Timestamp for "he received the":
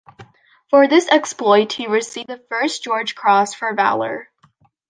1.73-2.41